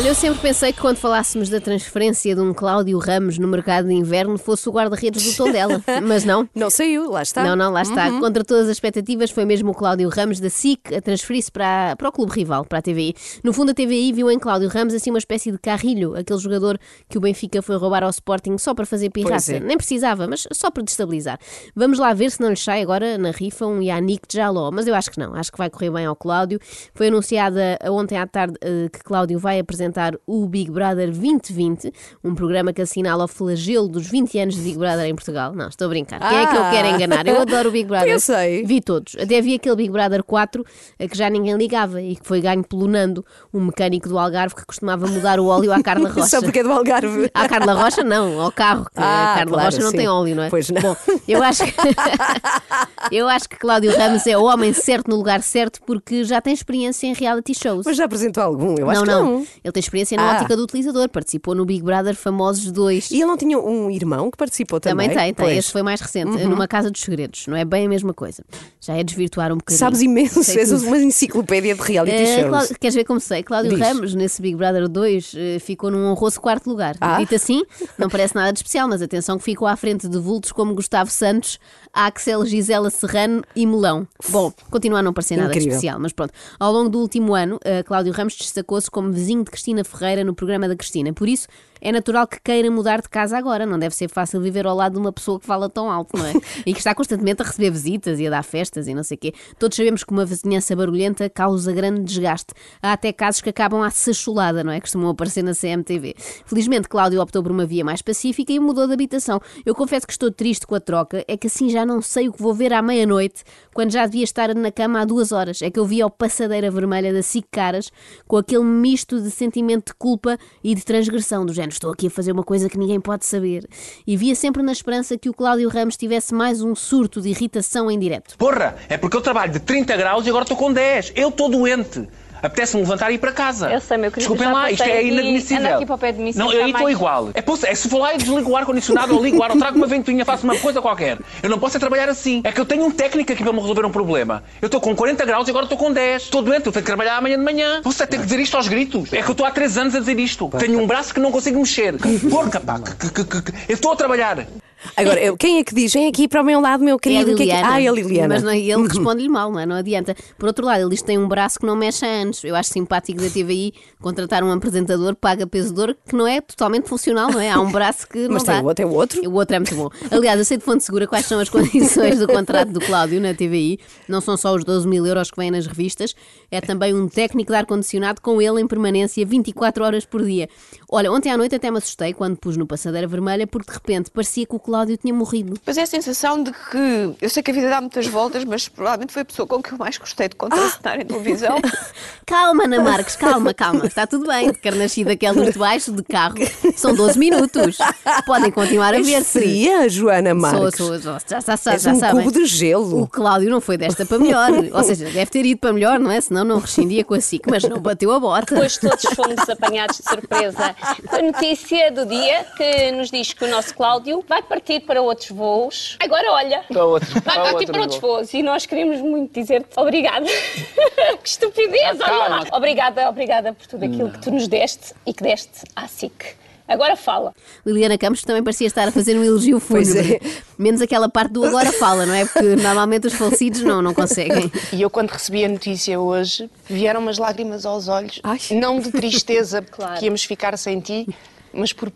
[0.00, 3.88] Olha, eu sempre pensei que quando falássemos da transferência de um Cláudio Ramos no mercado
[3.88, 6.48] de inverno fosse o guarda-redes do tom dela, mas não.
[6.54, 7.44] Não saiu, lá está.
[7.44, 8.10] Não, não, lá está.
[8.18, 12.08] Contra todas as expectativas, foi mesmo o Cláudio Ramos da SIC a transferir-se para, para
[12.08, 13.14] o clube rival, para a TVI.
[13.44, 16.80] No fundo, a TVI viu em Cláudio Ramos assim uma espécie de carrilho, aquele jogador
[17.06, 19.56] que o Benfica foi roubar ao Sporting só para fazer pirraça.
[19.56, 19.60] é.
[19.60, 21.38] Nem precisava, mas só para destabilizar.
[21.76, 24.94] Vamos lá ver se não lhe sai agora na rifa um Yannick Jaló, mas eu
[24.94, 25.34] acho que não.
[25.34, 26.58] Acho que vai correr bem ao Cláudio.
[26.94, 29.89] Foi anunciada ontem à tarde eh, que Cláudio vai apresentar
[30.26, 31.92] o Big Brother 2020,
[32.22, 35.52] um programa que assinala o flagelo dos 20 anos de Big Brother em Portugal.
[35.54, 36.18] Não, estou a brincar.
[36.20, 36.70] Quem é que eu Ah.
[36.70, 37.26] quero enganar?
[37.26, 38.08] Eu adoro o Big Brother.
[38.08, 38.64] Eu sei.
[38.64, 39.16] Vi todos.
[39.20, 40.64] Até vi aquele Big Brother 4
[40.98, 44.54] a que já ninguém ligava e que foi ganho pelo Nando, um mecânico do Algarve
[44.54, 46.26] que costumava mudar o óleo à Carla Rocha.
[46.28, 47.30] Só porque é do Algarve.
[47.34, 49.96] À Carla Rocha, não, ao carro, que Ah, a Carla claro, Rocha não sim.
[49.96, 50.50] tem óleo, não é?
[50.50, 50.80] Pois não.
[50.80, 50.96] Bom,
[51.28, 51.72] eu acho que
[53.10, 56.52] eu acho que Cláudio Ramos é o homem certo no lugar certo porque já tem
[56.52, 57.84] experiência em reality shows.
[57.86, 58.74] Mas já apresentou algum?
[58.78, 59.46] Eu acho não, que não, não.
[59.70, 60.36] Ele tem experiência na Ah.
[60.36, 63.10] ótica do utilizador, participou no Big Brother Famosos 2.
[63.10, 65.08] E ele não tinha um irmão que participou também?
[65.08, 65.34] Também tem, tem.
[65.34, 65.52] Pois.
[65.52, 65.58] Uhum.
[65.58, 67.46] Esse foi mais recente, numa Casa dos Segredos.
[67.46, 68.42] Não é bem a mesma coisa.
[68.80, 69.78] Já é desvirtuar um bocadinho.
[69.78, 70.86] Sabes imenso, Sei és tudo.
[70.86, 72.48] uma enciclopédia de reality Eh, shows.
[72.48, 73.42] Cláudio- queres ver como sei?
[73.42, 73.80] Cláudio Diz.
[73.80, 76.96] Ramos, nesse Big Brother 2, eh, ficou num honroso quarto lugar.
[77.00, 77.18] Ah.
[77.18, 77.62] Dito assim,
[77.98, 81.10] não parece nada de especial, mas atenção que ficou à frente de vultos como Gustavo
[81.10, 81.58] Santos,
[81.92, 84.06] Axel, Gisela Serrano e Melão.
[84.28, 85.76] Bom, continua a não parecer nada de Incrível.
[85.76, 86.32] especial, mas pronto.
[86.58, 90.34] Ao longo do último ano, eh, Cláudio Ramos destacou-se como vizinho de Cristina Ferreira no
[90.34, 91.12] programa da Cristina.
[91.12, 91.46] Por isso,
[91.80, 93.64] é natural que queira mudar de casa agora.
[93.64, 96.26] Não deve ser fácil viver ao lado de uma pessoa que fala tão alto, não
[96.26, 96.32] é?
[96.66, 99.18] e que está constantemente a receber visitas e a dar festas e não sei o
[99.18, 99.34] quê.
[99.58, 102.52] Todos sabemos que uma vizinhança barulhenta causa grande desgaste.
[102.82, 104.80] Há até casos que acabam à sacholada, não é?
[104.80, 106.14] Costumam aparecer na CMTV.
[106.44, 109.40] Felizmente, Cláudio optou por uma via mais pacífica e mudou de habitação.
[109.64, 112.32] Eu confesso que estou triste com a troca, é que assim já não sei o
[112.32, 115.62] que vou ver à meia-noite, quando já devia estar na cama há duas horas.
[115.62, 117.90] É que eu vi ao Passadeira Vermelha da SIC Caras
[118.26, 122.10] com aquele misto de sentimento de culpa e de transgressão, do género estou aqui a
[122.10, 123.66] fazer uma coisa que ninguém pode saber.
[124.06, 127.90] E via sempre na esperança que o Cláudio Ramos tivesse mais um surto de irritação
[127.90, 128.36] em direto.
[128.36, 131.12] Porra, é porque eu trabalho de 30 graus e agora estou com 10.
[131.14, 132.08] Eu estou doente.
[132.42, 133.70] Apetece-me levantar e ir para casa.
[133.70, 135.66] Eu sei, meu querido, Desculpem lá, isto é aqui- inadmissível.
[135.66, 137.28] anda aqui para o pé de mim, Não, eu aí estou mais- igual.
[137.34, 139.58] É, posso- é se for lá, eu desligo o ar-condicionado ou ligo o ar, ou
[139.58, 141.18] trago uma ventoinha, faço uma coisa qualquer.
[141.42, 142.40] Eu não posso é trabalhar assim.
[142.44, 144.42] É que eu tenho um técnico aqui para me resolver um problema.
[144.60, 146.22] Eu estou com 40 graus e agora estou com 10.
[146.22, 147.80] Estou doente, eu tenho que trabalhar amanhã de manhã.
[147.84, 149.12] Você tem que dizer isto aos gritos.
[149.12, 150.48] É que eu estou há 3 anos a dizer isto.
[150.58, 151.96] Tenho um braço que não consigo mexer.
[151.96, 152.78] Que porca, pá.
[152.80, 154.46] que- que- que- que- Eu estou a trabalhar.
[154.96, 155.92] Agora, eu- quem é que diz?
[155.92, 157.34] Vem aqui para o meu lado, meu É a querido.
[157.36, 157.52] que é que-.
[157.52, 158.34] Ah, é a Liliana.
[158.34, 159.66] Mas não, ele responde-lhe mal, não é?
[159.66, 160.14] Não adianta.
[160.38, 162.42] Por outro lado, ele diz que tem um braço que não mexe há anos.
[162.44, 167.30] Eu acho simpático da TVI contratar um apresentador, paga pesador, que não é totalmente funcional,
[167.30, 167.50] não é?
[167.50, 168.62] Há um braço que não Mas tem dá.
[168.62, 169.30] o outro, é o outro.
[169.30, 169.88] O outro é muito bom.
[170.10, 173.34] Aliás, eu sei de fonte segura quais são as condições do contrato do Cláudio na
[173.34, 173.78] TVI.
[174.08, 176.14] Não são só os 12 mil euros que vêm nas revistas,
[176.50, 180.48] é também um técnico de ar-condicionado com ele em permanência 24 horas por dia.
[180.90, 184.10] Olha, ontem à noite até me assustei quando pus no Passadeira Vermelha porque de repente
[184.10, 185.54] parecia que o Cláudio tinha morrido.
[185.64, 188.68] Pois é a sensação de que eu sei que a vida dá muitas voltas, mas
[188.68, 191.58] provavelmente foi a pessoa com que eu mais gostei de contracenar em televisão.
[192.24, 193.86] Calma, Ana Marques, calma, calma.
[193.86, 194.52] Está tudo bem.
[194.52, 196.36] De Carnachide daqueles de baixo, de carro,
[196.76, 197.76] são 12 minutos.
[198.24, 199.40] Podem continuar a És ver-se.
[199.40, 200.76] fria, Joana Sou, Marques.
[200.78, 202.24] sou, sou, já, já, já, És já um sabem.
[202.24, 203.02] cubo de gelo.
[203.02, 204.48] O Cláudio não foi desta para melhor.
[204.72, 206.20] Ou seja, deve ter ido para melhor, não é?
[206.20, 208.54] Senão não rescindia com a SIC, mas não bateu a bota.
[208.54, 210.76] Depois todos fomos apanhados de surpresa
[211.08, 215.00] com a notícia do dia que nos diz que o nosso Cláudio vai partir para
[215.02, 215.96] outros voos.
[216.00, 218.16] Agora olha, Para outro- vai para partir outro para outros voo.
[218.16, 220.26] voos e nós queríamos muito dizer-te obrigada.
[221.22, 222.28] que estupidez, olha lá.
[222.28, 222.46] Calma.
[222.52, 226.38] Obrigada, obrigada por tudo aquilo que tu nos deste e que deste à SIC.
[226.68, 227.34] Agora fala.
[227.66, 230.20] Liliana Campos também parecia estar a fazer um elogio fúnebre.
[230.24, 230.30] é.
[230.56, 232.24] Menos aquela parte do agora fala, não é?
[232.24, 234.52] Porque normalmente os falecidos não, não conseguem.
[234.72, 238.20] E eu, quando recebi a notícia hoje, vieram umas lágrimas aos olhos.
[238.22, 238.38] Ai.
[238.52, 239.98] Não de tristeza Claro.
[239.98, 241.08] que íamos ficar sem ti,
[241.52, 241.90] mas por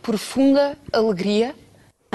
[0.00, 1.54] profunda alegria.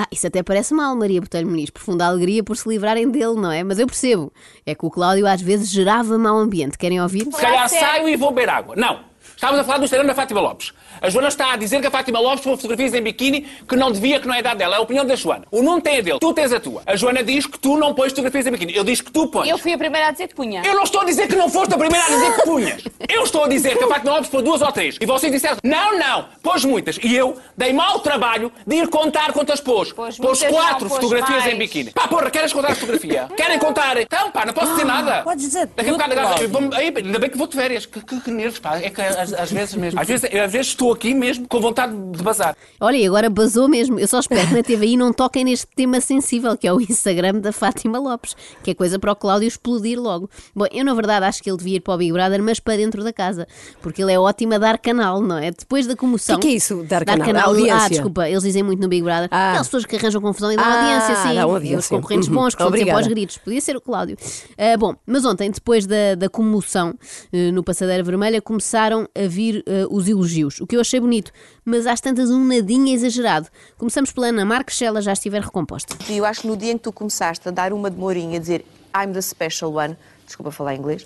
[0.01, 1.69] Ah, isso até parece mal, Maria Botelho Muniz.
[1.69, 3.65] Profunda alegria por se livrarem dele, não é?
[3.65, 4.31] Mas eu percebo.
[4.65, 6.77] É que o Cláudio às vezes gerava mau ambiente.
[6.77, 7.25] Querem ouvir?
[7.25, 8.77] Se calhar saio e vou beber água.
[8.77, 9.08] Não.
[9.39, 10.73] Estávamos a falar do Instagram da Fátima Lopes.
[11.01, 13.89] A Joana está a dizer que a Fátima Lopes pôs fotografias em biquíni que não
[13.89, 14.75] devia, que não é dada dela.
[14.75, 15.45] É a opinião da Joana.
[15.49, 16.81] O Nuno tem a dele, tu tens a tua.
[16.85, 18.75] A Joana diz que tu não pões fotografias em biquíni.
[18.75, 19.47] Eu diz que tu pões.
[19.47, 20.61] Eu fui a primeira a dizer que punha.
[20.65, 22.83] Eu não estou a dizer que não foste a primeira a dizer que punhas.
[23.07, 24.97] Eu estou a dizer que a Fátima Lopes pôs duas ou três.
[24.99, 26.99] E vocês disseram, não, não, pôs muitas.
[27.01, 29.93] E eu dei mau trabalho de ir contar quantas pôs.
[29.93, 31.53] Pôs Pôs quatro não, pôs fotografias mais.
[31.53, 31.91] em biquíni.
[31.91, 33.29] Pá, porra, queres contar a fotografia?
[33.37, 33.95] Querem contar?
[33.95, 35.23] Então, pá, não posso dizer nada.
[35.23, 37.85] podes dizer Daqui a bocado, ainda bem que vou de férias.
[37.85, 38.77] Que, que, que nervos, pá.
[38.79, 39.99] É que as às, às vezes mesmo.
[39.99, 42.55] Às vezes, eu, às vezes estou aqui mesmo com vontade de bazar.
[42.79, 43.99] Olha, e agora basou mesmo.
[43.99, 47.35] Eu só espero que na TVI não toquem neste tema sensível, que é o Instagram
[47.39, 50.29] da Fátima Lopes, que é coisa para o Cláudio explodir logo.
[50.55, 52.77] Bom, eu na verdade acho que ele devia ir para o Big Brother, mas para
[52.77, 53.47] dentro da casa,
[53.81, 55.51] porque ele é ótimo a dar canal, não é?
[55.51, 56.37] Depois da comoção.
[56.37, 57.49] O que é isso, dar canal?
[57.49, 57.75] Audiência.
[57.75, 59.27] Ah, desculpa, eles dizem muito no Big Brother.
[59.31, 59.49] Ah.
[59.49, 61.35] Aquelas pessoas que arranjam confusão e dão Ah, audiência, sim.
[61.35, 61.79] dão E audiência.
[61.79, 62.99] os concorrentes bons que estão sempre Obrigada.
[62.99, 63.37] aos gritos.
[63.37, 64.17] Podia ser o Cláudio.
[64.57, 66.93] Ah, bom, mas ontem, depois da, da comoção
[67.33, 71.31] eh, no Passadeira Vermelha, começaram a vir eh, os elogios, o que eu achei bonito,
[71.65, 73.49] mas às tantas um nadinha exagerado.
[73.77, 75.95] Começamos pela Ana Marques, se ela já estiver recomposta.
[76.07, 78.35] E eu acho que no dia em que tu começaste a dar uma de Mourinho,
[78.35, 81.05] a dizer I'm the special one, desculpa falar inglês,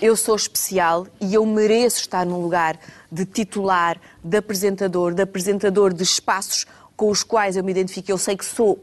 [0.00, 2.78] eu sou especial e eu mereço estar num lugar
[3.10, 6.66] de titular, de apresentador, de apresentador de espaços
[6.96, 8.82] com os quais eu me identifico, eu sei que sou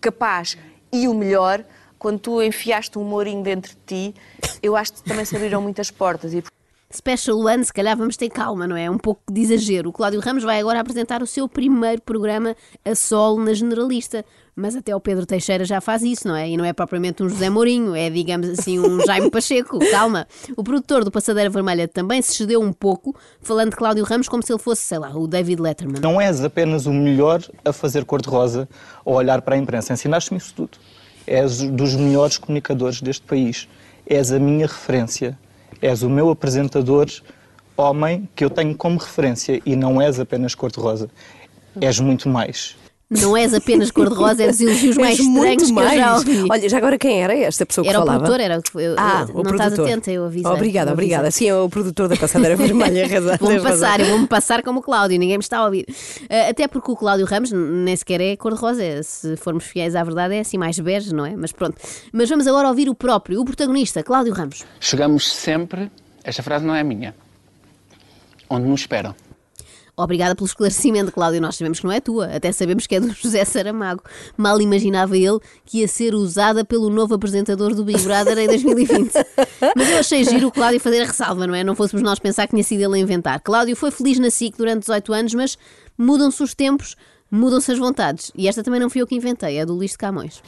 [0.00, 0.56] capaz
[0.92, 1.64] e o melhor.
[1.98, 4.14] Quando tu enfiaste um Mourinho dentro de ti,
[4.60, 6.34] eu acho que também se abriram muitas portas.
[6.34, 6.42] E
[6.94, 8.90] Special One, se calhar vamos ter calma, não é?
[8.90, 9.90] Um pouco de exagero.
[9.90, 12.54] O Cláudio Ramos vai agora apresentar o seu primeiro programa
[12.84, 14.24] a solo na Generalista.
[14.54, 16.50] Mas até o Pedro Teixeira já faz isso, não é?
[16.50, 19.78] E não é propriamente um José Mourinho, é, digamos assim, um Jaime Pacheco.
[19.90, 20.26] Calma.
[20.54, 24.42] O produtor do Passadeira Vermelha também se cedeu um pouco, falando de Cláudio Ramos como
[24.42, 26.02] se ele fosse, sei lá, o David Letterman.
[26.02, 28.68] Não és apenas o melhor a fazer cor-de-rosa
[29.04, 29.94] ou olhar para a imprensa.
[29.94, 30.76] Ensinaste-me isso tudo.
[31.26, 33.66] És dos melhores comunicadores deste país.
[34.06, 35.38] És a minha referência.
[35.80, 37.08] És o meu apresentador
[37.76, 41.08] homem que eu tenho como referência e não és apenas cor-de-rosa.
[41.80, 42.76] És muito mais.
[43.20, 46.18] Não és apenas cor-de-rosa, é dos elogios mais És muito estranhos que eu já mais.
[46.18, 46.48] ouvi.
[46.50, 48.24] Olha, já agora quem era esta pessoa Era que o falava?
[48.24, 49.54] produtor, era o que eu, Ah, eu- o não produtor.
[49.72, 50.50] estás atenta, eu avisei.
[50.50, 51.30] Obrigada, eu obrigada.
[51.30, 53.06] Sim, é o produtor da Passadeira Vermelha.
[53.38, 55.84] Vou-me passar, eu vou-me passar como o Cláudio, ninguém me está a ouvir.
[56.30, 60.34] Ah, até porque o Cláudio Ramos nem sequer é cor-de-rosa, se formos fiéis à verdade,
[60.34, 61.36] é assim mais bege, não é?
[61.36, 61.76] Mas pronto.
[62.12, 64.64] Mas vamos agora ouvir o próprio, o protagonista, Cláudio Ramos.
[64.80, 65.90] Chegamos sempre,
[66.24, 67.14] esta frase não é minha,
[68.48, 69.14] onde nos esperam.
[70.02, 71.40] Obrigada pelo esclarecimento, Cláudio.
[71.40, 74.02] Nós sabemos que não é tua, até sabemos que é do José Saramago.
[74.36, 79.12] Mal imaginava ele que ia ser usada pelo novo apresentador do Big Brother em 2020.
[79.76, 81.62] Mas eu achei giro o Cláudio fazer a ressalva, não é?
[81.62, 83.40] Não fôssemos nós pensar que tinha sido ele a inventar.
[83.40, 85.58] Cláudio foi feliz na SIC durante 18 anos, mas
[85.96, 86.96] mudam-se os tempos,
[87.30, 88.32] mudam-se as vontades.
[88.36, 90.42] E esta também não fui eu que inventei, é do Luís de Camões.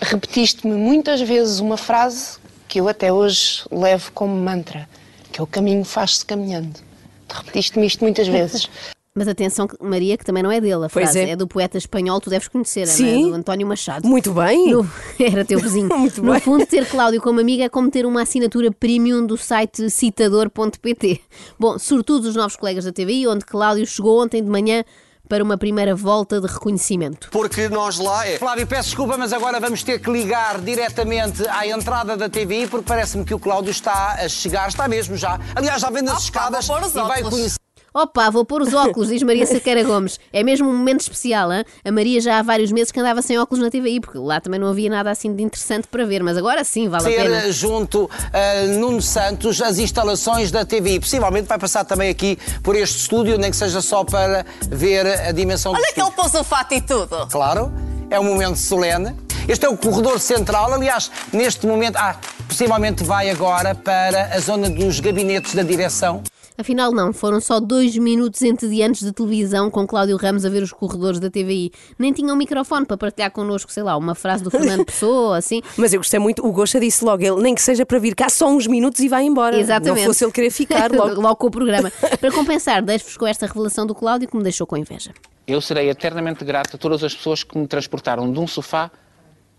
[0.00, 4.88] Repetiste-me muitas vezes uma frase que eu até hoje levo como mantra,
[5.30, 6.89] que é o caminho faz-se caminhando.
[7.32, 8.68] Repetiste-me isto muitas vezes.
[9.12, 10.84] Mas atenção, Maria, que também não é dele.
[10.84, 11.30] A frase é.
[11.30, 11.36] é.
[11.36, 12.86] do poeta espanhol, tu deves conhecer, é?
[12.86, 13.28] Sim.
[13.30, 14.06] Do António Machado.
[14.06, 14.70] Muito bem.
[14.70, 14.88] No-
[15.18, 15.88] Era teu vizinho.
[15.98, 16.40] Muito no bem.
[16.40, 21.20] fundo, ter Cláudio como amiga é como ter uma assinatura premium do site citador.pt.
[21.58, 24.84] Bom, sobretudo os novos colegas da TVI, onde Cláudio chegou ontem de manhã
[25.30, 27.28] para uma primeira volta de reconhecimento.
[27.30, 28.36] Porque nós lá é.
[28.36, 32.86] Flávio, peço desculpa, mas agora vamos ter que ligar diretamente à entrada da TVI porque
[32.86, 35.38] parece-me que o Cláudio está a chegar, está mesmo já.
[35.54, 37.59] Aliás, já vem nas escadas pôr os e vai conhecer.
[37.92, 40.20] Opa, vou pôr os óculos, diz Maria Cerqueira Gomes.
[40.32, 41.64] É mesmo um momento especial, hein?
[41.84, 44.60] A Maria já há vários meses que andava sem óculos na TVI, porque lá também
[44.60, 47.40] não havia nada assim de interessante para ver, mas agora sim, vale a pena.
[47.40, 51.00] Ser junto a Nuno Santos as instalações da TVI.
[51.00, 55.32] Possivelmente vai passar também aqui por este estúdio, nem que seja só para ver a
[55.32, 56.12] dimensão do Olha que estúdio.
[56.12, 57.26] ele pôs o fato e tudo.
[57.28, 57.72] Claro,
[58.08, 59.16] é um momento solene.
[59.48, 60.72] Este é o corredor central.
[60.72, 62.14] Aliás, neste momento, ah,
[62.46, 66.22] possivelmente vai agora para a zona dos gabinetes da direção.
[66.60, 70.74] Afinal, não, foram só dois minutos entediantes de televisão com Cláudio Ramos a ver os
[70.74, 71.72] corredores da TVI.
[71.98, 75.62] Nem tinha um microfone para partilhar connosco, sei lá, uma frase do Fernando Pessoa, assim.
[75.78, 78.28] Mas eu gostei muito, o Gosta disse logo, ele nem que seja para vir cá
[78.28, 79.58] só uns minutos e vai embora.
[79.58, 80.00] Exatamente.
[80.00, 81.36] Não fosse ele querer ficar logo.
[81.36, 81.90] com o programa.
[82.20, 85.14] Para compensar, deixo-vos com esta revelação do Cláudio que me deixou com inveja.
[85.46, 88.90] Eu serei eternamente grato a todas as pessoas que me transportaram de um sofá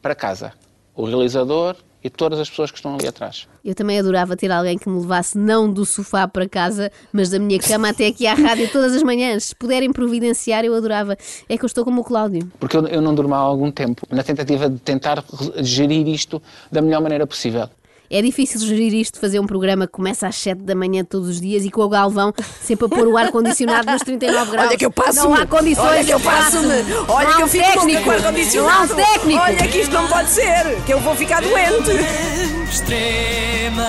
[0.03, 0.53] para casa.
[0.93, 3.47] O realizador e todas as pessoas que estão ali atrás.
[3.63, 7.39] Eu também adorava ter alguém que me levasse não do sofá para casa, mas da
[7.39, 9.45] minha cama até aqui à rádio todas as manhãs.
[9.45, 11.17] Se puderem providenciar, eu adorava.
[11.47, 12.51] É que eu estou como o Cláudio.
[12.59, 15.23] Porque eu, eu não durmo há algum tempo, na tentativa de tentar
[15.57, 16.41] gerir isto
[16.71, 17.69] da melhor maneira possível.
[18.13, 21.39] É difícil gerir isto, fazer um programa que começa às 7 da manhã todos os
[21.39, 24.67] dias e com o Galvão sempre a pôr o ar-condicionado nos 39 graus.
[24.67, 25.27] Olha que eu passo-me.
[25.29, 25.87] Não há condições.
[25.87, 26.83] Olha que eu passo-me.
[26.83, 28.03] Não Olha que eu fico técnico.
[28.03, 28.93] com o ar-condicionado.
[28.93, 29.39] Não há técnico.
[29.41, 31.91] Olha que isto não pode ser, que eu vou ficar doente.
[32.69, 33.85] Extrema,